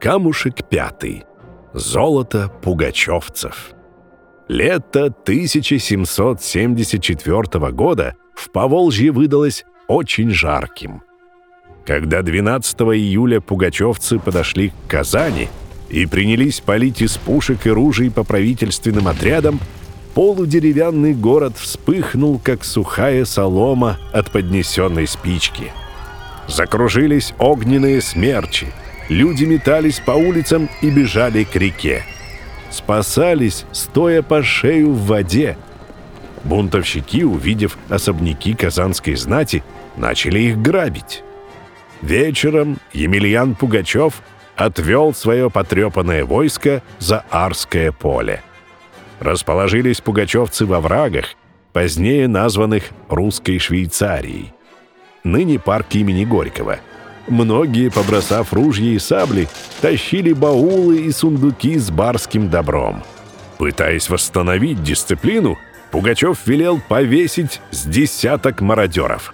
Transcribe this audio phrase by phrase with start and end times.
[0.00, 1.24] Камушек пятый.
[1.72, 3.72] Золото пугачевцев.
[4.46, 11.02] Лето 1774 года в Поволжье выдалось очень жарким.
[11.86, 15.48] Когда 12 июля пугачевцы подошли к Казани
[15.88, 19.58] и принялись палить из пушек и ружей по правительственным отрядам,
[20.14, 25.72] полудеревянный город вспыхнул, как сухая солома от поднесенной спички.
[26.48, 28.66] Закружились огненные смерчи,
[29.08, 32.04] люди метались по улицам и бежали к реке
[32.76, 35.56] спасались, стоя по шею в воде.
[36.44, 39.64] Бунтовщики, увидев особняки казанской знати,
[39.96, 41.24] начали их грабить.
[42.02, 44.22] Вечером Емельян Пугачев
[44.54, 48.42] отвел свое потрепанное войско за Арское поле.
[49.18, 51.34] Расположились пугачевцы во врагах,
[51.72, 54.52] позднее названных «Русской Швейцарией».
[55.24, 56.78] Ныне парк имени Горького–
[57.28, 59.48] Многие, побросав ружья и сабли,
[59.80, 63.02] тащили баулы и сундуки с барским добром.
[63.58, 65.58] Пытаясь восстановить дисциплину,
[65.90, 69.32] Пугачев велел повесить с десяток мародеров.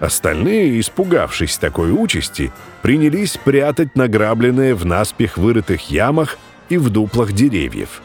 [0.00, 6.38] Остальные, испугавшись такой участи, принялись прятать награбленное в наспех вырытых ямах
[6.68, 8.02] и в дуплах деревьев.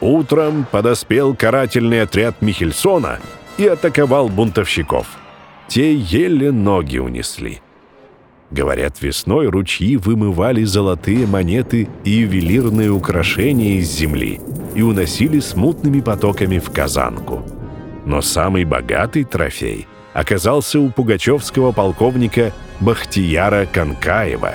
[0.00, 3.20] Утром подоспел карательный отряд Михельсона
[3.58, 5.06] и атаковал бунтовщиков.
[5.68, 7.60] Те еле ноги унесли.
[8.50, 14.40] Говорят, весной ручьи вымывали золотые монеты и ювелирные украшения из земли
[14.74, 17.42] и уносили смутными потоками в Казанку.
[18.04, 24.54] Но самый богатый трофей оказался у пугачевского полковника Бахтияра Канкаева.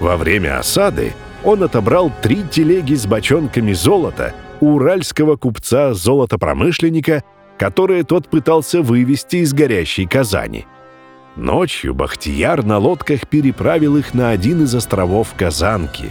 [0.00, 1.12] Во время осады
[1.44, 7.24] он отобрал три телеги с бочонками золота у уральского купца-золотопромышленника,
[7.58, 10.64] которые тот пытался вывести из горящей Казани–
[11.36, 16.10] Ночью Бахтияр на лодках переправил их на один из островов Казанки.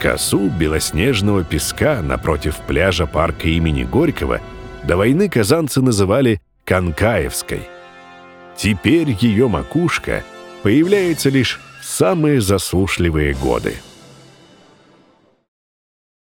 [0.00, 4.40] Косу белоснежного песка напротив пляжа парка имени Горького
[4.84, 7.68] до войны казанцы называли Канкаевской.
[8.56, 10.22] Теперь ее макушка
[10.62, 13.74] появляется лишь в самые засушливые годы.